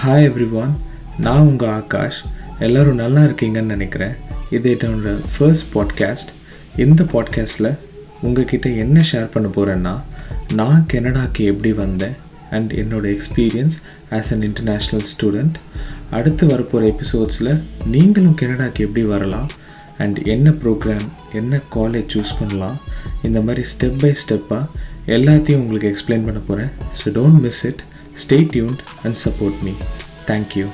[0.00, 0.74] Hi everyone
[1.24, 2.18] நான் உங்கள் ஆகாஷ்.
[2.58, 4.12] எல்லோரும் நல்லா இருக்கீங்கன்னு நினைக்கிறேன்.
[4.56, 6.30] இது என்னோட ஃபர்ஸ்ட் பாட்காஸ்ட்
[6.76, 7.68] இந்த பாட்காஸ்ட்டில்
[8.22, 9.94] உங்ககிட்ட என்ன ஷேர் பண்ண போகிறேன்னா
[10.54, 12.14] நான் கெனடாக்கு எப்படி வந்தேன்
[12.50, 13.76] அண்ட் என்னோடய experience
[14.10, 15.58] as an international student
[16.10, 17.52] அடுத்து வரப்போகிற எபிசோட்ஸில்
[17.86, 19.50] நீங்களும் கெனடாக்கு எப்படி வரலாம்
[19.98, 22.78] அண்ட் என்ன ப்ரோக்ராம் என்ன காலேஜ் சூஸ் பண்ணலாம்.
[23.22, 24.64] இந்த மாதிரி ஸ்டெப் பை ஸ்டெப்பாக
[25.18, 27.84] எல்லாத்தையும் உங்களுக்கு எக்ஸ்பிளைன் பண்ண போகிறேன் so don't miss it
[28.18, 29.72] Stay tuned and support me.
[30.26, 30.70] Thank you.